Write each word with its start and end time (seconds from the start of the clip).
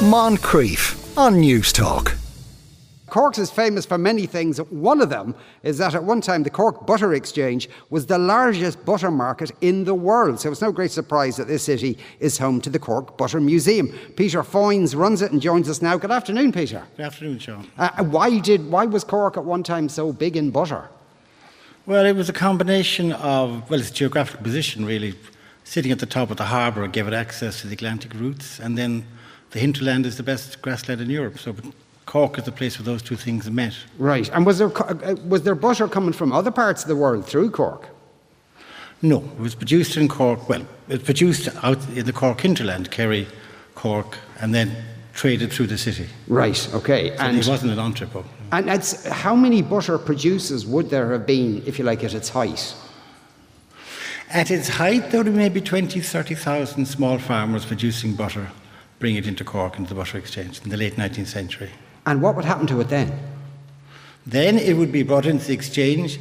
Moncrieff 0.00 1.14
on 1.18 1.34
Newstalk. 1.42 2.16
Cork 3.10 3.36
is 3.36 3.50
famous 3.50 3.84
for 3.84 3.98
many 3.98 4.24
things. 4.24 4.56
One 4.56 5.02
of 5.02 5.10
them 5.10 5.34
is 5.62 5.76
that 5.76 5.94
at 5.94 6.02
one 6.02 6.22
time 6.22 6.42
the 6.42 6.48
Cork 6.48 6.86
Butter 6.86 7.12
Exchange 7.12 7.68
was 7.90 8.06
the 8.06 8.16
largest 8.16 8.82
butter 8.86 9.10
market 9.10 9.50
in 9.60 9.84
the 9.84 9.94
world. 9.94 10.40
So 10.40 10.50
it's 10.50 10.62
no 10.62 10.72
great 10.72 10.90
surprise 10.90 11.36
that 11.36 11.48
this 11.48 11.64
city 11.64 11.98
is 12.18 12.38
home 12.38 12.62
to 12.62 12.70
the 12.70 12.78
Cork 12.78 13.18
Butter 13.18 13.42
Museum. 13.42 13.88
Peter 14.16 14.42
Foynes 14.42 14.96
runs 14.96 15.20
it 15.20 15.32
and 15.32 15.42
joins 15.42 15.68
us 15.68 15.82
now. 15.82 15.98
Good 15.98 16.10
afternoon, 16.10 16.52
Peter. 16.52 16.82
Good 16.96 17.04
afternoon, 17.04 17.38
Sean. 17.38 17.68
Uh, 17.76 18.02
why 18.04 18.38
did 18.38 18.70
why 18.70 18.86
was 18.86 19.04
Cork 19.04 19.36
at 19.36 19.44
one 19.44 19.62
time 19.62 19.90
so 19.90 20.14
big 20.14 20.34
in 20.34 20.50
butter? 20.50 20.88
Well, 21.84 22.06
it 22.06 22.16
was 22.16 22.30
a 22.30 22.32
combination 22.32 23.12
of 23.12 23.68
well, 23.68 23.80
its 23.80 23.90
geographical 23.90 24.42
position 24.42 24.86
really, 24.86 25.14
sitting 25.64 25.92
at 25.92 25.98
the 25.98 26.06
top 26.06 26.30
of 26.30 26.38
the 26.38 26.46
harbour 26.46 26.86
gave 26.88 27.06
it 27.06 27.12
access 27.12 27.60
to 27.60 27.66
the 27.66 27.74
Atlantic 27.74 28.14
routes, 28.14 28.58
and 28.58 28.78
then 28.78 29.04
the 29.50 29.58
hinterland 29.58 30.06
is 30.06 30.16
the 30.16 30.22
best 30.22 30.62
grassland 30.62 31.00
in 31.00 31.10
Europe. 31.10 31.38
So 31.38 31.54
Cork 32.06 32.38
is 32.38 32.44
the 32.44 32.52
place 32.52 32.78
where 32.78 32.84
those 32.84 33.02
two 33.02 33.16
things 33.16 33.50
met. 33.50 33.74
Right. 33.98 34.28
And 34.32 34.46
was 34.46 34.58
there 34.58 34.72
uh, 34.82 35.16
was 35.26 35.42
there 35.42 35.54
butter 35.54 35.88
coming 35.88 36.12
from 36.12 36.32
other 36.32 36.50
parts 36.50 36.82
of 36.82 36.88
the 36.88 36.96
world 36.96 37.26
through 37.26 37.50
Cork? 37.50 37.88
No, 39.02 39.18
it 39.18 39.40
was 39.40 39.54
produced 39.54 39.96
in 39.96 40.08
Cork. 40.08 40.48
Well, 40.48 40.62
it 40.88 40.98
was 40.98 41.02
produced 41.02 41.48
out 41.62 41.78
in 41.90 42.04
the 42.06 42.12
Cork 42.12 42.40
hinterland, 42.40 42.90
Kerry, 42.90 43.26
Cork, 43.74 44.18
and 44.40 44.54
then 44.54 44.76
traded 45.14 45.52
through 45.52 45.68
the 45.68 45.78
city. 45.78 46.06
Right. 46.28 46.68
Okay. 46.74 47.16
So 47.16 47.22
and 47.22 47.38
it 47.38 47.46
wasn't 47.46 47.72
an 47.72 47.78
entrepot. 47.78 48.24
And 48.52 48.68
it's, 48.68 49.06
how 49.06 49.36
many 49.36 49.62
butter 49.62 49.96
producers 49.96 50.66
would 50.66 50.90
there 50.90 51.12
have 51.12 51.24
been, 51.26 51.62
if 51.66 51.78
you 51.78 51.84
like, 51.84 52.02
at 52.02 52.14
its 52.14 52.28
height? 52.28 52.74
At 54.28 54.50
its 54.50 54.68
height, 54.68 55.10
there 55.10 55.22
would 55.22 55.32
be 55.32 55.38
maybe 55.38 55.60
20, 55.60 56.00
30,000 56.00 56.86
small 56.86 57.18
farmers 57.18 57.64
producing 57.64 58.14
butter 58.14 58.48
bring 59.00 59.16
it 59.16 59.26
into 59.26 59.42
Cork, 59.42 59.78
into 59.78 59.88
the 59.88 59.94
butter 59.96 60.18
exchange 60.18 60.60
in 60.62 60.70
the 60.70 60.76
late 60.76 60.94
19th 60.94 61.26
century. 61.26 61.70
And 62.06 62.22
what 62.22 62.36
would 62.36 62.44
happen 62.44 62.68
to 62.68 62.80
it 62.80 62.88
then? 62.88 63.18
Then 64.26 64.58
it 64.58 64.76
would 64.76 64.92
be 64.92 65.02
brought 65.02 65.26
into 65.26 65.46
the 65.46 65.54
exchange. 65.54 66.20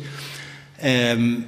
Um, 0.81 1.48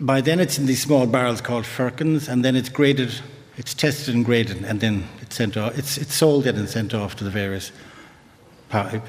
by 0.00 0.20
then, 0.20 0.40
it's 0.40 0.58
in 0.58 0.66
these 0.66 0.82
small 0.82 1.06
barrels 1.06 1.40
called 1.40 1.64
firkins, 1.64 2.28
and 2.28 2.44
then 2.44 2.56
it's 2.56 2.68
graded, 2.68 3.14
it's 3.56 3.72
tested 3.72 4.14
and 4.14 4.24
graded, 4.24 4.64
and 4.64 4.80
then 4.80 5.08
it's 5.20 5.36
sent 5.36 5.56
off. 5.56 5.78
It's, 5.78 5.96
it's 5.96 6.14
sold 6.14 6.46
and 6.46 6.68
sent 6.68 6.92
off 6.92 7.16
to 7.16 7.24
the 7.24 7.30
various 7.30 7.70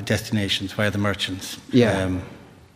destinations 0.05 0.71
via 0.73 0.91
the 0.91 0.97
merchants. 0.99 1.57
Yeah. 1.71 2.03
Um, 2.03 2.21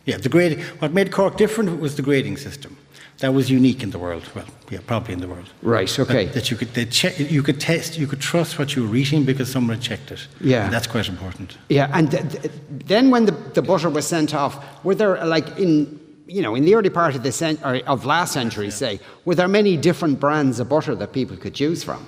yeah, 0.04 0.16
the 0.16 0.28
grade, 0.28 0.60
what 0.80 0.92
made 0.92 1.12
Cork 1.12 1.36
different 1.36 1.80
was 1.80 1.96
the 1.96 2.02
grading 2.02 2.38
system 2.38 2.76
that 3.18 3.34
was 3.34 3.50
unique 3.50 3.82
in 3.82 3.90
the 3.90 3.98
world. 3.98 4.22
Well, 4.34 4.44
yeah, 4.70 4.78
probably 4.86 5.14
in 5.14 5.20
the 5.20 5.28
world. 5.28 5.50
Right. 5.62 5.98
Okay. 5.98 6.26
That, 6.26 6.34
that 6.34 6.50
you 6.50 6.56
could 6.56 6.90
check, 6.92 7.18
you 7.18 7.42
could 7.42 7.60
test, 7.60 7.98
you 7.98 8.06
could 8.06 8.20
trust 8.20 8.58
what 8.58 8.76
you 8.76 8.88
were 8.88 8.94
eating 8.94 9.24
because 9.24 9.50
someone 9.50 9.76
had 9.76 9.82
checked 9.82 10.12
it. 10.12 10.26
Yeah. 10.40 10.64
And 10.64 10.72
that's 10.72 10.86
quite 10.86 11.08
important. 11.08 11.58
Yeah, 11.68 11.90
and 11.92 12.10
th- 12.10 12.30
th- 12.30 12.52
then 12.68 13.10
when 13.10 13.26
the, 13.26 13.32
the 13.32 13.62
butter 13.62 13.90
was 13.90 14.06
sent 14.06 14.34
off, 14.34 14.84
were 14.84 14.94
there 14.94 15.24
like 15.24 15.58
in 15.58 15.98
you 16.26 16.42
know 16.42 16.54
in 16.54 16.64
the 16.64 16.74
early 16.74 16.90
part 16.90 17.16
of 17.16 17.22
the 17.22 17.32
cent- 17.32 17.62
of 17.62 18.04
last 18.04 18.32
century, 18.32 18.66
yeah. 18.66 18.70
say, 18.70 19.00
were 19.24 19.34
there 19.34 19.48
many 19.48 19.76
different 19.76 20.20
brands 20.20 20.60
of 20.60 20.68
butter 20.68 20.94
that 20.94 21.12
people 21.12 21.36
could 21.36 21.54
choose 21.54 21.82
from? 21.82 22.06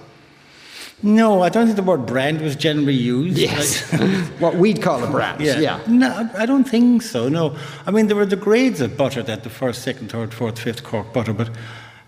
No, 1.02 1.42
I 1.42 1.48
don't 1.48 1.66
think 1.66 1.76
the 1.76 1.82
word 1.82 2.04
brand 2.04 2.42
was 2.42 2.54
generally 2.54 2.94
used. 2.94 3.38
Yes, 3.38 3.90
what 4.38 4.56
we'd 4.56 4.82
call 4.82 5.02
a 5.02 5.10
brand. 5.10 5.40
Yeah. 5.40 5.58
yeah. 5.58 5.80
No, 5.86 6.30
I 6.36 6.44
don't 6.44 6.64
think 6.64 7.02
so. 7.02 7.28
No, 7.28 7.56
I 7.86 7.90
mean 7.90 8.08
there 8.08 8.16
were 8.16 8.26
the 8.26 8.36
grades 8.36 8.80
of 8.80 8.96
butter 8.96 9.22
that 9.22 9.42
the 9.42 9.50
first, 9.50 9.82
second, 9.82 10.10
third, 10.10 10.34
fourth, 10.34 10.58
fifth 10.58 10.84
Cork 10.84 11.12
butter, 11.12 11.32
but 11.32 11.50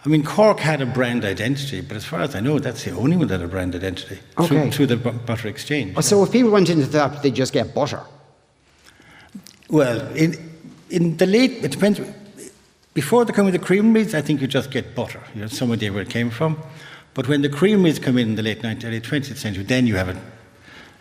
I 0.04 0.08
mean 0.08 0.22
Cork 0.24 0.60
had 0.60 0.82
a 0.82 0.86
brand 0.86 1.24
identity. 1.24 1.80
But 1.80 1.96
as 1.96 2.04
far 2.04 2.20
as 2.20 2.34
I 2.34 2.40
know, 2.40 2.58
that's 2.58 2.84
the 2.84 2.90
only 2.90 3.16
one 3.16 3.28
that 3.28 3.40
had 3.40 3.48
a 3.48 3.50
brand 3.50 3.74
identity 3.74 4.18
okay. 4.38 4.46
through, 4.46 4.70
through 4.72 4.86
the 4.86 4.96
butter 4.96 5.48
exchange. 5.48 5.96
So 6.04 6.22
if 6.22 6.32
people 6.32 6.50
went 6.50 6.68
into 6.68 6.86
that, 6.86 7.22
they 7.22 7.30
just 7.30 7.54
get 7.54 7.74
butter. 7.74 8.02
Well, 9.70 10.06
in 10.14 10.36
in 10.90 11.16
the 11.16 11.26
late, 11.26 11.64
it 11.64 11.70
depends. 11.70 11.98
Before 12.92 13.24
the 13.24 13.32
coming 13.32 13.54
of 13.54 13.58
the 13.58 13.66
creameries, 13.66 14.14
I 14.14 14.20
think 14.20 14.42
you 14.42 14.46
just 14.46 14.70
get 14.70 14.94
butter. 14.94 15.22
You 15.34 15.40
have 15.40 15.52
some 15.52 15.72
idea 15.72 15.90
where 15.90 16.02
it 16.02 16.10
came 16.10 16.28
from. 16.28 16.58
But 17.14 17.28
when 17.28 17.42
the 17.42 17.48
creameries 17.48 17.98
come 17.98 18.16
in 18.18 18.30
in 18.30 18.34
the 18.36 18.42
late 18.42 18.62
19th, 18.62 18.84
early 18.84 19.00
20th 19.00 19.36
century, 19.36 19.64
then 19.64 19.86
you 19.86 19.96
have 19.96 20.08
a, 20.08 20.16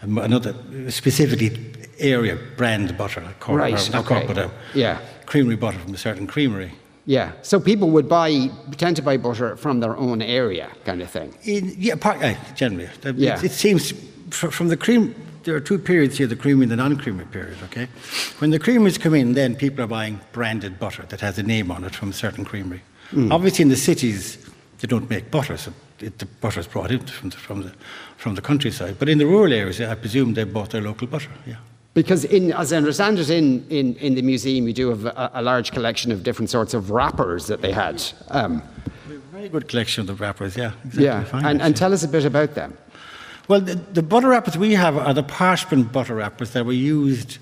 another 0.02 0.54
specifically 0.90 1.74
area 2.00 2.38
brand 2.58 2.98
butter, 2.98 3.24
cork, 3.40 3.60
right, 3.60 3.74
or, 3.94 3.98
okay. 4.00 4.08
cork, 4.08 4.28
but 4.28 4.38
a 4.38 4.52
yeah. 4.74 5.00
creamery 5.26 5.56
butter 5.56 5.80
from 5.80 5.94
a 5.94 5.98
certain 5.98 6.28
creamery. 6.28 6.74
Yeah, 7.06 7.32
so 7.42 7.60
people 7.60 7.90
would 7.92 8.08
buy, 8.08 8.50
tend 8.78 8.96
to 8.98 9.02
buy 9.02 9.18
butter 9.18 9.56
from 9.56 9.80
their 9.80 9.98
own 9.98 10.22
area, 10.22 10.70
kind 10.86 11.02
of 11.02 11.10
thing. 11.10 11.34
In, 11.44 11.74
yeah, 11.78 11.96
part, 11.96 12.22
uh, 12.22 12.36
generally. 12.56 12.90
Yeah. 13.16 13.38
It, 13.38 13.46
it 13.46 13.52
seems 13.52 13.92
from 14.30 14.68
the 14.68 14.78
cream. 14.78 15.16
There 15.44 15.56
are 15.56 15.60
two 15.60 15.80
periods 15.80 16.20
here: 16.20 16.28
the 16.28 16.36
creamy 16.36 16.64
and 16.64 16.72
the 16.72 16.76
non-creamy 16.76 17.26
period. 17.26 17.58
Okay, 17.64 17.88
when 18.38 18.52
the 18.52 18.60
creameries 18.60 19.00
come 19.00 19.16
in, 19.16 19.34
then 19.34 19.56
people 19.56 19.84
are 19.84 19.88
buying 19.88 20.20
branded 20.32 20.80
butter 20.80 21.04
that 21.10 21.22
has 21.22 21.40
a 21.40 21.44
name 21.44 21.72
on 21.72 21.84
it 21.84 21.96
from 21.96 22.10
a 22.10 22.14
certain 22.14 22.46
creamery. 22.46 22.82
Mm. 23.12 23.32
Obviously, 23.32 23.64
in 23.64 23.70
the 23.70 23.76
cities, 23.76 24.38
they 24.80 24.88
don't 24.88 25.10
make 25.10 25.32
butter, 25.32 25.58
so 25.58 25.74
it, 26.04 26.20
the 26.20 26.26
butter 26.26 26.60
is 26.60 26.68
brought 26.68 26.92
in 26.92 27.06
from 27.06 27.30
the, 27.30 27.38
from, 27.38 27.64
the, 27.64 27.74
from 28.18 28.36
the 28.36 28.42
countryside. 28.42 28.98
But 29.00 29.10
in 29.10 29.18
the 29.18 29.26
rural 29.26 29.54
areas, 29.54 29.80
I 29.82 29.96
presume 29.96 30.34
they 30.34 30.44
bought 30.44 30.72
their 30.72 30.82
local 30.82 31.08
butter, 31.08 31.30
yeah. 31.46 31.56
Because, 31.94 32.24
in, 32.24 32.54
as 32.54 32.72
I 32.72 32.78
understand 32.78 33.20
it, 33.20 33.30
in, 33.30 33.68
in, 33.70 33.96
in 33.96 34.16
the 34.16 34.22
museum, 34.22 34.66
you 34.66 34.74
do 34.74 34.90
have 34.90 35.06
a, 35.06 35.32
a 35.34 35.42
large 35.42 35.72
collection 35.74 36.12
of 36.12 36.24
different 36.24 36.50
sorts 36.50 36.74
of 36.74 36.90
wrappers 36.90 37.48
that 37.48 37.62
they 37.62 37.74
had. 37.74 38.02
Um, 38.30 38.64
very 39.32 39.50
good 39.50 39.68
collection 39.68 40.02
of 40.02 40.08
the 40.08 40.14
wrappers, 40.14 40.56
yeah. 40.56 40.72
Exactly 40.86 41.04
yeah, 41.04 41.24
fine, 41.26 41.46
and, 41.46 41.62
and 41.62 41.76
tell 41.76 41.94
us 41.94 42.04
a 42.04 42.08
bit 42.08 42.24
about 42.26 42.56
them. 42.56 42.78
Well, 43.48 43.60
the, 43.60 43.76
the, 43.76 44.04
butter 44.04 44.30
wrappers 44.30 44.58
we 44.58 44.74
have 44.76 44.98
are 44.98 45.14
the 45.14 45.24
parchment 45.24 45.92
butter 45.92 46.16
wrappers 46.16 46.52
that 46.52 46.66
were 46.66 46.72
used 46.72 47.40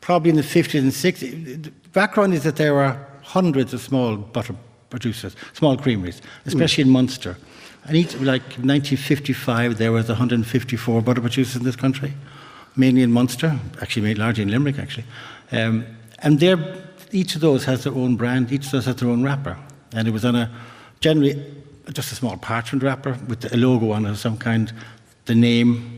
probably 0.00 0.30
in 0.30 0.36
the 0.36 0.42
50s 0.42 0.78
and 0.78 0.92
60s. 0.92 1.62
The 1.64 1.70
background 1.92 2.34
is 2.34 2.44
that 2.44 2.56
there 2.56 2.74
were 2.74 3.04
hundreds 3.22 3.72
of 3.72 3.80
small 3.80 4.16
butter 4.16 4.54
producers, 4.90 5.34
small 5.54 5.76
creameries, 5.76 6.20
especially 6.44 6.84
mm. 6.84 6.88
in 6.88 6.92
Munster. 6.92 7.36
And 7.84 7.96
each, 7.96 8.14
like 8.14 8.42
1955, 8.42 9.78
there 9.78 9.90
was 9.90 10.08
154 10.08 11.02
butter 11.02 11.20
producers 11.20 11.56
in 11.56 11.64
this 11.64 11.76
country, 11.76 12.12
mainly 12.76 13.02
in 13.02 13.10
Munster, 13.10 13.58
actually 13.80 14.02
made 14.02 14.18
largely 14.18 14.42
in 14.42 14.50
Limerick, 14.50 14.78
actually. 14.78 15.04
Um, 15.50 15.84
and 16.20 16.40
each 17.10 17.34
of 17.34 17.40
those 17.40 17.64
has 17.64 17.84
their 17.84 17.94
own 17.94 18.16
brand, 18.16 18.52
each 18.52 18.66
of 18.66 18.72
those 18.72 18.84
has 18.86 18.96
their 18.96 19.08
own 19.08 19.22
wrapper. 19.22 19.58
And 19.92 20.06
it 20.06 20.12
was 20.12 20.24
on 20.24 20.36
a, 20.36 20.50
generally, 21.00 21.44
just 21.92 22.12
a 22.12 22.14
small 22.14 22.36
parchment 22.36 22.82
wrapper 22.82 23.18
with 23.28 23.52
a 23.52 23.56
logo 23.56 23.90
on 23.90 24.06
it 24.06 24.10
of 24.10 24.18
some 24.18 24.38
kind, 24.38 24.72
the 25.24 25.34
name, 25.34 25.91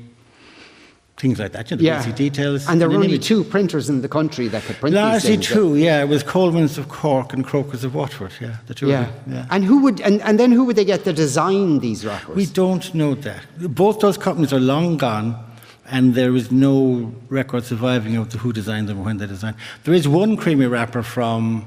things 1.17 1.39
like 1.39 1.53
that, 1.53 1.71
you 1.71 1.77
know, 1.77 1.83
yeah. 1.83 1.99
basic 1.99 2.17
details. 2.17 2.69
And 2.69 2.81
there 2.81 2.89
were 2.89 2.97
only 2.97 3.19
two 3.19 3.45
printers 3.45 3.89
in 3.89 4.03
the 4.03 4.09
country 4.09 4.49
that 4.49 4.63
could 4.65 4.77
print 4.77 4.97
Largely 4.97 5.37
these 5.37 5.47
two, 5.47 5.77
yeah. 5.77 6.03
It 6.03 6.09
was 6.09 6.23
Coleman's 6.23 6.77
of 6.77 6.89
Cork 6.89 7.33
and 7.33 7.45
Croker's 7.45 7.85
of 7.85 7.95
Waterford, 7.95 8.33
yeah, 8.41 8.57
the 8.67 8.75
two 8.75 8.89
yeah. 8.89 9.11
yeah. 9.29 9.47
And 9.51 9.65
who 9.65 9.83
would, 9.83 10.01
and, 10.01 10.21
and 10.23 10.41
then 10.41 10.51
who 10.51 10.65
would 10.65 10.77
they 10.77 10.85
get 10.85 11.05
to 11.05 11.13
design 11.13 11.79
these 11.79 12.05
wrappers? 12.05 12.35
We 12.35 12.47
don't 12.47 12.93
know 12.95 13.15
that. 13.15 13.43
Both 13.59 14.01
those 14.01 14.19
companies 14.19 14.53
are 14.53 14.61
long 14.61 14.97
gone, 14.97 15.37
and 15.87 16.15
there 16.15 16.35
is 16.35 16.51
no 16.51 17.15
record 17.29 17.65
surviving 17.65 18.17
of 18.17 18.33
who 18.33 18.53
designed 18.53 18.89
them 18.89 18.99
or 18.99 19.05
when 19.05 19.19
they 19.19 19.27
designed. 19.27 19.57
There 19.85 19.95
is 19.95 20.09
one 20.09 20.37
creamy 20.37 20.67
wrapper 20.67 21.03
from 21.03 21.67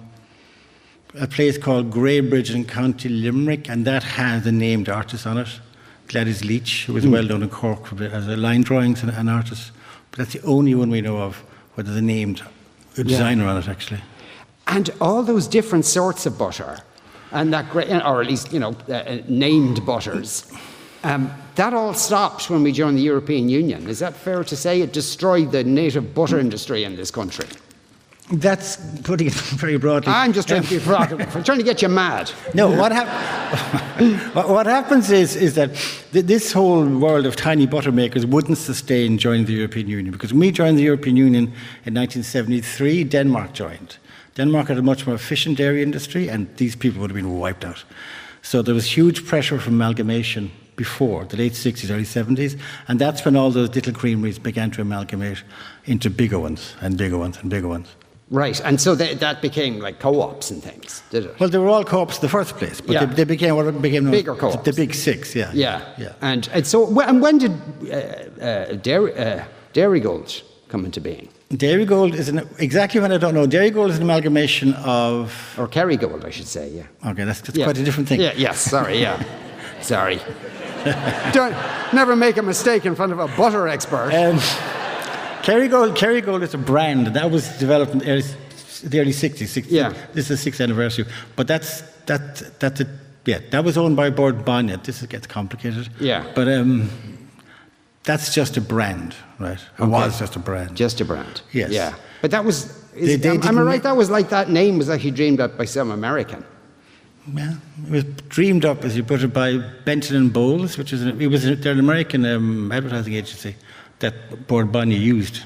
a 1.17 1.27
place 1.27 1.57
called 1.57 1.89
Greybridge 1.89 2.53
in 2.53 2.65
County 2.65 3.07
Limerick, 3.07 3.69
and 3.69 3.85
that 3.85 4.03
has 4.03 4.45
a 4.45 4.51
named 4.51 4.89
artist 4.89 5.25
on 5.25 5.37
it. 5.37 5.47
Gladys 6.07 6.43
Leach, 6.43 6.85
who 6.85 6.93
was 6.93 7.05
mm. 7.05 7.11
well 7.11 7.23
known 7.23 7.43
in 7.43 7.49
Cork 7.49 7.93
as 8.01 8.27
a 8.27 8.37
line 8.37 8.61
drawings 8.61 9.01
and 9.01 9.11
an 9.11 9.29
artist. 9.29 9.71
But 10.11 10.19
that's 10.19 10.33
the 10.33 10.41
only 10.43 10.73
one 10.73 10.89
we 10.89 11.01
know 11.01 11.17
of 11.17 11.37
where 11.73 11.83
there's 11.83 11.97
a 11.97 12.01
named 12.01 12.43
designer 12.95 13.43
yeah. 13.43 13.51
on 13.51 13.57
it, 13.57 13.67
actually. 13.67 14.01
And 14.67 14.89
all 14.99 15.23
those 15.23 15.47
different 15.47 15.85
sorts 15.85 16.25
of 16.25 16.37
butter, 16.37 16.79
and 17.31 17.53
that 17.53 17.69
great, 17.69 17.89
or 17.89 18.21
at 18.21 18.27
least 18.27 18.51
you 18.51 18.59
know, 18.59 18.75
uh, 18.89 18.93
uh, 18.93 19.21
named 19.27 19.85
butters. 19.85 20.51
Um, 21.03 21.31
that 21.55 21.73
all 21.73 21.93
stopped 21.93 22.49
when 22.49 22.63
we 22.63 22.71
joined 22.71 22.97
the 22.97 23.03
European 23.03 23.49
Union. 23.49 23.87
Is 23.87 23.99
that 23.99 24.13
fair 24.13 24.43
to 24.43 24.55
say? 24.55 24.81
It 24.81 24.93
destroyed 24.93 25.51
the 25.51 25.63
native 25.63 26.13
butter 26.13 26.39
industry 26.39 26.83
in 26.83 26.95
this 26.95 27.11
country. 27.11 27.47
That's 28.31 28.75
putting 29.03 29.27
it 29.27 29.33
very 29.61 29.77
broadly. 29.77 30.11
I'm 30.11 30.33
just 30.33 30.49
trying 30.49 30.63
to. 30.63 30.81
I'm 30.85 31.43
trying 31.45 31.59
to 31.59 31.63
get 31.63 31.81
you 31.81 31.87
mad. 31.87 32.29
No, 32.53 32.69
what, 32.69 32.91
hap- 32.91 34.35
what 34.49 34.65
happens 34.65 35.09
is, 35.11 35.37
is 35.37 35.55
that 35.55 35.73
th- 36.11 36.25
this 36.25 36.51
whole 36.51 36.85
world 36.85 37.25
of 37.25 37.37
tiny 37.37 37.65
butter 37.65 37.91
makers 37.91 38.25
wouldn't 38.25 38.57
sustain 38.57 39.17
joining 39.17 39.45
the 39.45 39.53
European 39.53 39.87
Union 39.87 40.11
because 40.11 40.33
when 40.33 40.41
we 40.41 40.51
joined 40.51 40.77
the 40.77 40.83
European 40.83 41.15
Union 41.15 41.45
in 41.85 41.93
1973, 41.93 43.05
Denmark 43.05 43.53
joined. 43.53 43.97
Denmark 44.35 44.67
had 44.67 44.77
a 44.77 44.83
much 44.83 45.07
more 45.07 45.15
efficient 45.15 45.57
dairy 45.57 45.81
industry, 45.81 46.29
and 46.29 46.53
these 46.57 46.75
people 46.75 46.99
would 46.99 47.09
have 47.09 47.15
been 47.15 47.39
wiped 47.39 47.63
out. 47.63 47.85
So 48.41 48.61
there 48.61 48.75
was 48.75 48.85
huge 48.85 49.25
pressure 49.25 49.57
from 49.57 49.75
amalgamation 49.75 50.51
before, 50.75 51.25
the 51.25 51.37
late 51.37 51.53
60s, 51.53 51.89
early 51.89 52.03
70s, 52.03 52.59
and 52.87 52.99
that's 52.99 53.23
when 53.23 53.35
all 53.35 53.51
those 53.51 53.73
little 53.73 53.93
creameries 53.93 54.37
began 54.37 54.69
to 54.71 54.81
amalgamate 54.81 55.43
into 55.85 56.09
bigger 56.09 56.39
ones 56.39 56.75
and 56.81 56.97
bigger 56.97 57.17
ones 57.17 57.37
and 57.37 57.49
bigger 57.49 57.67
ones. 57.69 57.87
Right, 58.29 58.59
and 58.65 58.79
so 58.81 58.93
they, 58.93 59.15
that 59.15 59.41
became 59.41 59.79
like 59.79 59.99
co-ops 59.99 60.51
and 60.51 60.61
things, 60.61 61.01
did 61.11 61.25
it? 61.25 61.39
Well, 61.39 61.49
they 61.49 61.57
were 61.57 61.69
all 61.69 61.85
co-ops 61.85 62.17
in 62.17 62.21
the 62.21 62.29
first 62.29 62.57
place, 62.57 62.81
but 62.81 62.91
Yeah. 62.91 63.05
they, 63.05 63.15
they 63.15 63.23
became 63.23 63.55
what 63.55 63.81
became 63.81 64.11
Bigger 64.11 64.35
co-ops. 64.35 64.63
The, 64.63 64.73
big 64.73 64.93
six, 64.93 65.33
yeah. 65.33 65.49
yeah, 65.53 65.81
yeah. 65.97 66.13
And 66.21 66.49
and 66.53 66.67
so 66.67 66.99
and 66.99 67.21
when 67.21 67.37
did 67.37 67.51
uh, 67.89 67.95
uh, 68.43 68.75
Dairy 68.75 69.13
uh, 69.17 69.45
Dairygold 69.73 70.43
come 70.67 70.83
into 70.83 70.99
being, 70.99 71.29
Dairygold 71.53 72.13
is 72.13 72.27
an, 72.27 72.47
exactly 72.59 72.99
what 72.99 73.11
I 73.13 73.17
don't 73.17 73.33
know. 73.33 73.47
Dairygold 73.47 73.89
is 73.89 73.97
an 73.97 74.03
amalgamation 74.03 74.73
of. 74.73 75.55
or 75.57 75.67
Kerrygold, 75.67 76.25
I 76.25 76.29
should 76.29 76.47
say? 76.47 76.69
Yeah. 76.69 77.11
Okay, 77.11 77.23
that's, 77.23 77.39
that's 77.39 77.57
yeah. 77.57 77.65
quite 77.65 77.77
a 77.77 77.83
different 77.83 78.09
thing. 78.09 78.19
Yeah. 78.19 78.33
Yes. 78.35 78.59
Sorry. 78.59 78.99
Yeah. 78.99 79.23
sorry. 79.81 80.19
Don't 81.31 81.55
never 81.93 82.15
make 82.15 82.35
a 82.37 82.41
mistake 82.41 82.85
in 82.85 82.95
front 82.95 83.13
of 83.13 83.19
a 83.19 83.27
butter 83.37 83.67
expert. 83.67 84.13
Um, 84.13 84.39
Kerrygold, 85.47 85.95
Kerrygold 85.95 86.41
is 86.43 86.53
a 86.53 86.57
brand 86.57 87.07
that 87.07 87.31
was 87.31 87.47
developed 87.57 87.93
in 87.93 87.99
the 87.99 88.09
early, 88.11 88.23
the 88.83 88.99
early 88.99 89.13
60s. 89.13 89.47
60, 89.47 89.73
Yeah. 89.73 89.93
This 90.13 90.25
is 90.25 90.27
the 90.27 90.37
sixth 90.37 90.59
anniversary. 90.59 91.05
But 91.37 91.47
that's, 91.47 91.83
that, 92.07 92.59
that's 92.59 92.81
a, 92.81 92.87
yeah, 93.25 93.39
that 93.51 93.63
was 93.63 93.77
owned 93.77 93.95
by 93.95 94.09
Bord 94.09 94.43
Bainne. 94.43 94.77
This 94.83 95.01
gets 95.03 95.25
complicated. 95.25 95.87
Yeah. 96.01 96.29
But 96.35 96.49
um, 96.49 96.89
that's 98.03 98.33
just 98.33 98.57
a 98.57 98.61
brand, 98.61 99.15
right? 99.39 99.57
It 99.57 99.81
Okay. 99.81 99.89
was 99.89 100.19
just 100.19 100.35
a 100.35 100.39
brand. 100.39 100.75
Just 100.75 100.99
a 100.99 101.05
brand. 101.05 101.41
Yes. 101.53 101.71
Yeah. 101.71 101.95
But 102.21 102.31
that 102.31 102.43
was. 102.43 102.65
Is, 102.93 103.21
They- 103.21 103.29
they 103.29 103.37
am, 103.37 103.43
am 103.47 103.57
I 103.59 103.61
right? 103.61 103.83
That 103.83 103.95
was 103.95 104.09
like 104.09 104.27
that 104.29 104.49
name 104.49 104.77
was 104.77 104.89
actually 104.89 105.11
dreamed 105.11 105.39
up 105.39 105.57
by 105.57 105.63
some 105.65 105.91
American. 105.91 106.43
Yeah, 107.33 107.55
it 107.85 107.91
was 107.91 108.03
dreamed 108.29 108.63
up, 108.65 108.83
as 108.85 108.95
you 108.97 109.03
put 109.03 109.21
it, 109.21 109.33
by 109.33 109.57
Benton 109.85 110.15
and 110.15 110.31
Bowles, 110.33 110.77
which 110.77 110.93
is 110.93 111.03
an, 111.03 111.21
it 111.21 111.27
was 111.27 111.45
a, 111.45 111.55
they're 111.55 111.73
an 111.73 111.79
American 111.79 112.25
um, 112.25 112.71
advertising 112.71 113.13
agency 113.13 113.55
that 113.99 114.47
Bord 114.47 114.71
Bainne 114.71 114.91
used. 114.91 115.41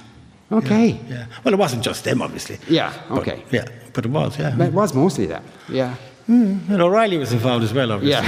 Okay. 0.52 1.00
Yeah. 1.10 1.26
Well, 1.44 1.54
it 1.54 1.58
wasn't 1.58 1.84
just 1.84 2.04
them, 2.04 2.22
obviously. 2.22 2.58
Yeah. 2.68 2.92
But- 3.10 3.20
Okay. 3.20 3.44
yeah, 3.52 3.66
but 3.94 4.06
it 4.06 4.10
was. 4.12 4.38
Yeah. 4.38 4.62
It 4.66 4.74
was 4.74 4.94
mostly 4.94 5.26
that. 5.28 5.44
Yeah. 5.70 5.96
Hmm, 6.28 6.60
and 6.70 6.82
O'Reilly 6.82 7.18
was 7.18 7.34
involved 7.34 7.64
as 7.64 7.74
well, 7.74 7.92
obviously. 7.92 8.28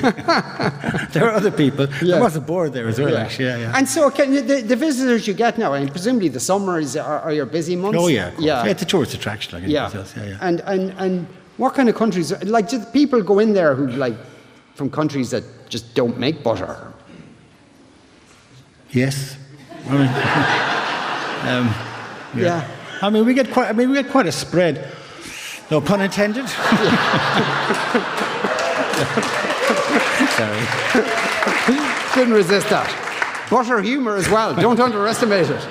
Yeah. 0.00 1.08
there 1.12 1.24
were 1.24 1.32
other 1.32 1.50
people. 1.50 1.86
Yeah. 2.00 2.14
There 2.14 2.20
was 2.22 2.36
a 2.36 2.40
board 2.40 2.72
there 2.72 2.88
as 2.88 2.98
well, 2.98 3.12
Yeah. 3.12 3.20
actually. 3.24 3.44
Yeah, 3.46 3.58
yeah. 3.58 3.76
And 3.76 3.88
so, 3.88 4.10
can 4.10 4.32
you, 4.32 4.40
the, 4.40 4.62
the 4.62 4.76
visitors 4.76 5.26
you 5.28 5.34
get 5.34 5.58
now, 5.58 5.74
and 5.74 5.90
presumably 5.90 6.28
the 6.28 6.40
summer 6.40 6.78
is 6.80 6.96
are, 6.96 7.20
are 7.20 7.32
your 7.32 7.46
busy 7.46 7.76
months. 7.76 7.98
oh 8.00 8.08
yeah, 8.08 8.30
yeah, 8.38 8.64
It's 8.66 8.82
a 8.82 8.86
tourist 8.86 9.14
attraction, 9.14 9.60
like 9.60 9.68
yeah. 9.68 9.90
else. 9.94 10.14
Yeah, 10.16 10.24
yeah. 10.26 10.38
And 10.40 10.60
and 10.60 10.94
and 10.98 11.26
what 11.58 11.74
kind 11.74 11.88
of 11.88 11.94
countries? 11.96 12.32
Like, 12.44 12.68
do 12.70 12.78
people 12.92 13.22
go 13.22 13.38
in 13.40 13.52
there 13.52 13.74
who 13.74 13.88
like 13.88 14.16
from 14.74 14.88
countries 14.90 15.30
that 15.30 15.44
just 15.68 15.94
don't 15.94 16.18
make 16.18 16.42
butter? 16.42 16.92
yes. 18.90 19.36
I 19.86 19.92
mean, 19.92 20.08
um, 21.48 21.74
Yeah. 22.34 22.66
I 23.02 23.10
mean, 23.10 23.26
we 23.26 23.34
get 23.34 23.50
quite. 23.52 23.68
I 23.68 23.72
mean, 23.72 23.90
we 23.90 23.96
get 23.96 24.10
quite 24.10 24.26
a 24.26 24.32
spread. 24.32 24.90
No 25.70 25.80
pun 25.80 26.00
intended. 26.00 26.48
Sorry. 30.36 30.60
Couldn't 32.12 32.34
resist 32.34 32.68
that. 32.70 33.46
Butter 33.50 33.80
humour 33.82 34.16
as 34.16 34.28
well. 34.28 34.54
Don't 34.54 34.80
underestimate 34.80 35.50
it. 35.50 35.68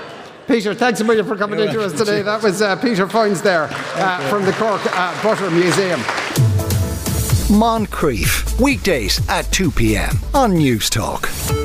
Peter, 0.47 0.73
thanks 0.73 0.99
a 0.99 1.03
million 1.03 1.25
for 1.25 1.37
coming 1.37 1.57
You're 1.59 1.69
into 1.69 1.81
us 1.81 1.93
today. 1.93 2.21
That 2.21 2.43
was 2.43 2.61
uh, 2.61 2.75
Peter 2.75 3.07
Foynes 3.07 3.41
there 3.41 3.69
uh, 3.71 4.29
from 4.29 4.43
the 4.45 4.51
Cork 4.53 4.81
uh, 4.87 5.23
Butter 5.23 5.49
Museum. 5.49 5.99
Moncrieff, 7.49 8.59
weekdays 8.59 9.21
at 9.29 9.49
2 9.51 9.71
p.m. 9.71 10.17
on 10.33 10.51
Newstalk. 10.53 11.62